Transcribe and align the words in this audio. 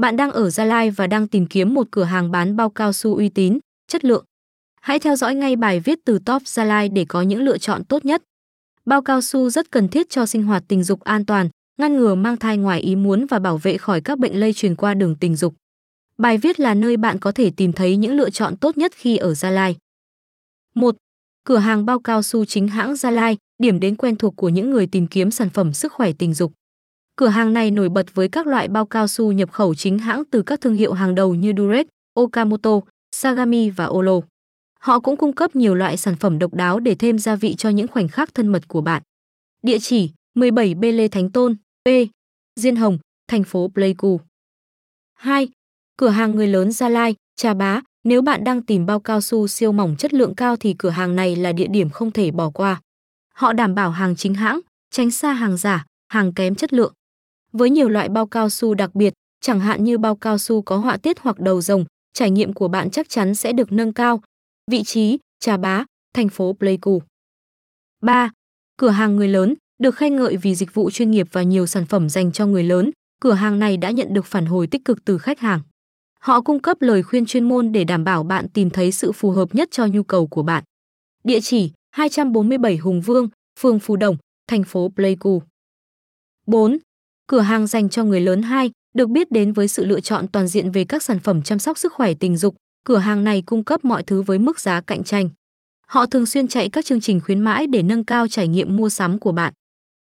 Bạn 0.00 0.16
đang 0.16 0.30
ở 0.30 0.50
Gia 0.50 0.64
Lai 0.64 0.90
và 0.90 1.06
đang 1.06 1.28
tìm 1.28 1.46
kiếm 1.46 1.74
một 1.74 1.86
cửa 1.90 2.04
hàng 2.04 2.30
bán 2.30 2.56
bao 2.56 2.70
cao 2.70 2.92
su 2.92 3.16
uy 3.16 3.28
tín, 3.28 3.58
chất 3.88 4.04
lượng. 4.04 4.24
Hãy 4.80 4.98
theo 4.98 5.16
dõi 5.16 5.34
ngay 5.34 5.56
bài 5.56 5.80
viết 5.80 5.98
từ 6.04 6.18
Top 6.18 6.46
Gia 6.46 6.64
Lai 6.64 6.88
để 6.88 7.04
có 7.08 7.22
những 7.22 7.42
lựa 7.42 7.58
chọn 7.58 7.84
tốt 7.84 8.04
nhất. 8.04 8.22
Bao 8.84 9.02
cao 9.02 9.20
su 9.20 9.50
rất 9.50 9.70
cần 9.70 9.88
thiết 9.88 10.10
cho 10.10 10.26
sinh 10.26 10.42
hoạt 10.42 10.64
tình 10.68 10.84
dục 10.84 11.00
an 11.00 11.26
toàn, 11.26 11.48
ngăn 11.78 11.96
ngừa 11.96 12.14
mang 12.14 12.36
thai 12.36 12.56
ngoài 12.56 12.80
ý 12.80 12.96
muốn 12.96 13.26
và 13.26 13.38
bảo 13.38 13.58
vệ 13.58 13.76
khỏi 13.76 14.00
các 14.00 14.18
bệnh 14.18 14.40
lây 14.40 14.52
truyền 14.52 14.76
qua 14.76 14.94
đường 14.94 15.16
tình 15.16 15.36
dục. 15.36 15.54
Bài 16.18 16.38
viết 16.38 16.60
là 16.60 16.74
nơi 16.74 16.96
bạn 16.96 17.18
có 17.18 17.32
thể 17.32 17.50
tìm 17.56 17.72
thấy 17.72 17.96
những 17.96 18.16
lựa 18.16 18.30
chọn 18.30 18.56
tốt 18.56 18.78
nhất 18.78 18.92
khi 18.94 19.16
ở 19.16 19.34
Gia 19.34 19.50
Lai. 19.50 19.76
1. 20.74 20.96
Cửa 21.44 21.58
hàng 21.58 21.86
bao 21.86 21.98
cao 21.98 22.22
su 22.22 22.44
chính 22.44 22.68
hãng 22.68 22.96
Gia 22.96 23.10
Lai, 23.10 23.36
điểm 23.58 23.80
đến 23.80 23.96
quen 23.96 24.16
thuộc 24.16 24.36
của 24.36 24.48
những 24.48 24.70
người 24.70 24.86
tìm 24.86 25.06
kiếm 25.06 25.30
sản 25.30 25.50
phẩm 25.50 25.72
sức 25.72 25.92
khỏe 25.92 26.12
tình 26.12 26.34
dục. 26.34 26.52
Cửa 27.20 27.28
hàng 27.28 27.52
này 27.52 27.70
nổi 27.70 27.88
bật 27.88 28.14
với 28.14 28.28
các 28.28 28.46
loại 28.46 28.68
bao 28.68 28.86
cao 28.86 29.06
su 29.06 29.32
nhập 29.32 29.52
khẩu 29.52 29.74
chính 29.74 29.98
hãng 29.98 30.22
từ 30.30 30.42
các 30.42 30.60
thương 30.60 30.74
hiệu 30.74 30.92
hàng 30.92 31.14
đầu 31.14 31.34
như 31.34 31.52
Durex, 31.56 31.86
Okamoto, 32.14 32.80
Sagami 33.12 33.70
và 33.70 33.86
Olo. 33.86 34.20
Họ 34.80 35.00
cũng 35.00 35.16
cung 35.16 35.32
cấp 35.32 35.56
nhiều 35.56 35.74
loại 35.74 35.96
sản 35.96 36.16
phẩm 36.16 36.38
độc 36.38 36.54
đáo 36.54 36.80
để 36.80 36.94
thêm 36.94 37.18
gia 37.18 37.36
vị 37.36 37.54
cho 37.54 37.68
những 37.68 37.88
khoảnh 37.88 38.08
khắc 38.08 38.34
thân 38.34 38.48
mật 38.48 38.68
của 38.68 38.80
bạn. 38.80 39.02
Địa 39.62 39.78
chỉ 39.78 40.10
17 40.34 40.74
B 40.74 40.82
Lê 40.82 41.08
Thánh 41.08 41.30
Tôn, 41.30 41.56
P. 41.84 41.88
Diên 42.60 42.76
Hồng, 42.76 42.98
thành 43.28 43.44
phố 43.44 43.70
Pleiku. 43.74 44.20
2. 45.14 45.48
Cửa 45.96 46.08
hàng 46.08 46.30
người 46.30 46.46
lớn 46.46 46.72
Gia 46.72 46.88
Lai, 46.88 47.14
Trà 47.36 47.54
Bá. 47.54 47.80
Nếu 48.04 48.22
bạn 48.22 48.44
đang 48.44 48.62
tìm 48.62 48.86
bao 48.86 49.00
cao 49.00 49.20
su 49.20 49.46
siêu 49.46 49.72
mỏng 49.72 49.96
chất 49.98 50.14
lượng 50.14 50.34
cao 50.34 50.56
thì 50.56 50.74
cửa 50.78 50.90
hàng 50.90 51.16
này 51.16 51.36
là 51.36 51.52
địa 51.52 51.68
điểm 51.70 51.90
không 51.90 52.10
thể 52.10 52.30
bỏ 52.30 52.50
qua. 52.50 52.80
Họ 53.34 53.52
đảm 53.52 53.74
bảo 53.74 53.90
hàng 53.90 54.16
chính 54.16 54.34
hãng, 54.34 54.60
tránh 54.90 55.10
xa 55.10 55.32
hàng 55.32 55.56
giả, 55.56 55.84
hàng 56.08 56.32
kém 56.34 56.54
chất 56.54 56.72
lượng. 56.72 56.92
Với 57.52 57.70
nhiều 57.70 57.88
loại 57.88 58.08
bao 58.08 58.26
cao 58.26 58.50
su 58.50 58.74
đặc 58.74 58.94
biệt, 58.94 59.12
chẳng 59.40 59.60
hạn 59.60 59.84
như 59.84 59.98
bao 59.98 60.16
cao 60.16 60.38
su 60.38 60.62
có 60.62 60.76
họa 60.76 60.96
tiết 60.96 61.18
hoặc 61.20 61.40
đầu 61.40 61.60
rồng, 61.60 61.84
trải 62.12 62.30
nghiệm 62.30 62.52
của 62.52 62.68
bạn 62.68 62.90
chắc 62.90 63.08
chắn 63.08 63.34
sẽ 63.34 63.52
được 63.52 63.72
nâng 63.72 63.92
cao. 63.92 64.20
Vị 64.70 64.82
trí: 64.82 65.18
Trà 65.40 65.56
Bá, 65.56 65.84
thành 66.14 66.28
phố 66.28 66.52
Pleiku. 66.52 67.02
3. 68.02 68.30
Cửa 68.76 68.88
hàng 68.88 69.16
người 69.16 69.28
lớn 69.28 69.54
được 69.78 69.96
khen 69.96 70.16
ngợi 70.16 70.36
vì 70.36 70.54
dịch 70.54 70.74
vụ 70.74 70.90
chuyên 70.90 71.10
nghiệp 71.10 71.26
và 71.32 71.42
nhiều 71.42 71.66
sản 71.66 71.86
phẩm 71.86 72.08
dành 72.08 72.32
cho 72.32 72.46
người 72.46 72.62
lớn. 72.62 72.90
Cửa 73.20 73.32
hàng 73.32 73.58
này 73.58 73.76
đã 73.76 73.90
nhận 73.90 74.14
được 74.14 74.26
phản 74.26 74.46
hồi 74.46 74.66
tích 74.66 74.84
cực 74.84 75.04
từ 75.04 75.18
khách 75.18 75.40
hàng. 75.40 75.60
Họ 76.20 76.40
cung 76.40 76.60
cấp 76.60 76.76
lời 76.80 77.02
khuyên 77.02 77.26
chuyên 77.26 77.48
môn 77.48 77.72
để 77.72 77.84
đảm 77.84 78.04
bảo 78.04 78.22
bạn 78.22 78.48
tìm 78.48 78.70
thấy 78.70 78.92
sự 78.92 79.12
phù 79.12 79.30
hợp 79.30 79.54
nhất 79.54 79.68
cho 79.70 79.86
nhu 79.86 80.02
cầu 80.02 80.26
của 80.26 80.42
bạn. 80.42 80.64
Địa 81.24 81.40
chỉ: 81.40 81.72
247 81.90 82.76
Hùng 82.76 83.00
Vương, 83.00 83.28
phường 83.58 83.78
Phú 83.78 83.96
Đồng, 83.96 84.16
thành 84.46 84.64
phố 84.64 84.88
Pleiku. 84.96 85.42
4. 86.46 86.78
Cửa 87.30 87.40
hàng 87.40 87.66
dành 87.66 87.88
cho 87.88 88.04
người 88.04 88.20
lớn 88.20 88.42
2, 88.42 88.70
được 88.94 89.08
biết 89.08 89.32
đến 89.32 89.52
với 89.52 89.68
sự 89.68 89.84
lựa 89.84 90.00
chọn 90.00 90.28
toàn 90.28 90.48
diện 90.48 90.70
về 90.70 90.84
các 90.84 91.02
sản 91.02 91.18
phẩm 91.18 91.42
chăm 91.42 91.58
sóc 91.58 91.78
sức 91.78 91.92
khỏe 91.92 92.14
tình 92.14 92.36
dục, 92.36 92.56
cửa 92.84 92.96
hàng 92.96 93.24
này 93.24 93.42
cung 93.46 93.64
cấp 93.64 93.84
mọi 93.84 94.02
thứ 94.02 94.22
với 94.22 94.38
mức 94.38 94.60
giá 94.60 94.80
cạnh 94.80 95.04
tranh. 95.04 95.30
Họ 95.86 96.06
thường 96.06 96.26
xuyên 96.26 96.48
chạy 96.48 96.68
các 96.68 96.84
chương 96.84 97.00
trình 97.00 97.20
khuyến 97.20 97.40
mãi 97.40 97.66
để 97.66 97.82
nâng 97.82 98.04
cao 98.04 98.28
trải 98.28 98.48
nghiệm 98.48 98.76
mua 98.76 98.88
sắm 98.88 99.18
của 99.18 99.32
bạn. 99.32 99.52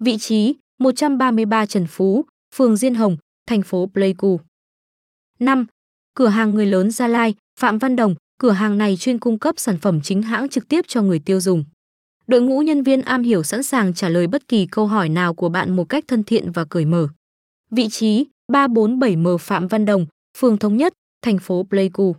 Vị 0.00 0.18
trí: 0.18 0.54
133 0.78 1.66
Trần 1.66 1.86
Phú, 1.86 2.24
phường 2.54 2.76
Diên 2.76 2.94
Hồng, 2.94 3.16
thành 3.46 3.62
phố 3.62 3.90
Pleiku. 3.94 4.40
5. 5.38 5.66
Cửa 6.14 6.28
hàng 6.28 6.50
người 6.50 6.66
lớn 6.66 6.90
Gia 6.90 7.08
Lai, 7.08 7.34
Phạm 7.60 7.78
Văn 7.78 7.96
Đồng, 7.96 8.14
cửa 8.38 8.50
hàng 8.50 8.78
này 8.78 8.96
chuyên 8.96 9.18
cung 9.18 9.38
cấp 9.38 9.54
sản 9.58 9.78
phẩm 9.78 10.00
chính 10.02 10.22
hãng 10.22 10.48
trực 10.48 10.68
tiếp 10.68 10.84
cho 10.88 11.02
người 11.02 11.18
tiêu 11.18 11.40
dùng. 11.40 11.64
Đội 12.26 12.40
ngũ 12.40 12.60
nhân 12.60 12.82
viên 12.82 13.02
am 13.02 13.22
hiểu 13.22 13.42
sẵn 13.42 13.62
sàng 13.62 13.94
trả 13.94 14.08
lời 14.08 14.26
bất 14.26 14.48
kỳ 14.48 14.66
câu 14.66 14.86
hỏi 14.86 15.08
nào 15.08 15.34
của 15.34 15.48
bạn 15.48 15.76
một 15.76 15.88
cách 15.88 16.04
thân 16.08 16.22
thiện 16.22 16.52
và 16.52 16.64
cởi 16.64 16.84
mở. 16.84 17.08
Vị 17.70 17.88
trí 17.88 18.26
347M 18.52 19.38
Phạm 19.38 19.68
Văn 19.68 19.84
Đồng, 19.84 20.06
phường 20.38 20.58
Thống 20.58 20.76
Nhất, 20.76 20.92
thành 21.22 21.38
phố 21.38 21.66
Pleiku. 21.70 22.16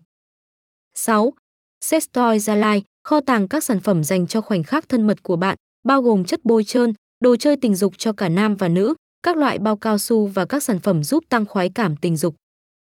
6. 0.96 1.34
Sextoy 1.82 2.40
Gia 2.40 2.56
Lai, 2.56 2.84
kho 3.04 3.22
tàng 3.22 3.48
các 3.48 3.64
sản 3.64 3.80
phẩm 3.80 4.04
dành 4.04 4.28
cho 4.28 4.42
khoảnh 4.42 4.64
khắc 4.64 4.90
thân 4.90 5.08
mật 5.08 5.24
của 5.24 5.36
bạn, 5.36 5.58
bao 5.86 6.02
gồm 6.02 6.24
chất 6.24 6.40
bôi 6.44 6.64
trơn, 6.64 6.94
đồ 7.20 7.36
chơi 7.36 7.58
tình 7.58 7.76
dục 7.76 7.94
cho 7.98 8.14
cả 8.14 8.30
nam 8.30 8.56
và 8.56 8.68
nữ, 8.68 8.94
các 9.24 9.38
loại 9.38 9.60
bao 9.60 9.78
cao 9.78 9.98
su 9.98 10.28
và 10.28 10.46
các 10.46 10.64
sản 10.64 10.80
phẩm 10.80 11.04
giúp 11.04 11.24
tăng 11.30 11.46
khoái 11.46 11.70
cảm 11.70 11.96
tình 11.96 12.18
dục. 12.18 12.36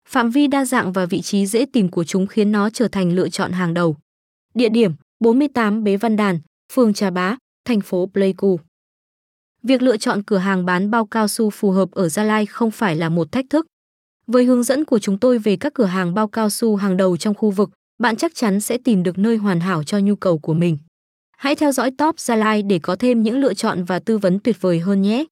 Phạm 0.09 0.30
vi 0.30 0.47
đa 0.47 0.66
dạng 0.66 0.91
và 0.94 1.06
vị 1.06 1.22
trí 1.22 1.46
dễ 1.46 1.66
tìm 1.74 1.90
của 1.90 2.03
chúng 2.03 2.28
khiến 2.28 2.51
nó 2.51 2.69
trở 2.69 2.88
thành 2.88 3.13
lựa 3.13 3.30
chọn 3.30 3.51
hàng 3.51 3.74
đầu. 3.74 3.96
Địa 4.53 4.69
điểm: 4.69 4.94
48 5.19 5.84
Bế 5.84 5.97
Văn 5.97 6.16
Đàn, 6.16 6.40
phường 6.74 6.94
Trà 6.94 7.09
Bá, 7.09 7.38
thành 7.66 7.81
phố 7.81 8.09
Pleiku. 8.13 8.59
Việc 9.63 9.81
lựa 9.81 9.97
chọn 9.97 10.24
cửa 10.24 10.38
hàng 10.38 10.66
bán 10.66 10.91
bao 10.91 11.06
cao 11.06 11.28
su 11.28 11.50
phù 11.50 11.72
hợp 11.72 11.91
ở 11.91 12.09
Gia 12.09 12.24
Lai 12.24 12.46
không 12.46 12.72
phải 12.72 12.96
là 12.96 13.09
một 13.09 13.31
thách 13.31 13.46
thức. 13.50 13.66
Với 14.28 14.46
hướng 14.46 14.63
dẫn 14.63 14.85
của 14.85 15.00
chúng 15.00 15.19
tôi 15.19 15.38
về 15.38 15.56
các 15.56 15.74
cửa 15.74 15.85
hàng 15.85 16.13
bao 16.13 16.28
cao 16.28 16.50
su 16.50 16.75
hàng 16.75 16.97
đầu 16.97 17.18
trong 17.18 17.35
khu 17.35 17.52
vực, 17.52 17.69
bạn 18.00 18.16
chắc 18.16 18.35
chắn 18.35 18.59
sẽ 18.59 18.78
tìm 18.78 19.03
được 19.03 19.18
nơi 19.18 19.38
hoàn 19.38 19.59
hảo 19.59 19.84
cho 19.84 20.00
nhu 20.00 20.16
cầu 20.16 20.38
của 20.38 20.53
mình. 20.53 20.78
Hãy 21.38 21.56
theo 21.56 21.72
dõi 21.72 21.91
Top 21.91 22.19
Gia 22.19 22.35
Lai 22.35 22.63
để 22.63 22.80
có 22.80 22.96
thêm 22.96 23.24
những 23.24 23.40
lựa 23.40 23.53
chọn 23.53 23.84
và 23.84 24.00
tư 24.00 24.18
vấn 24.18 24.40
tuyệt 24.40 24.62
vời 24.62 24.80
hơn 24.80 25.01
nhé. 25.01 25.25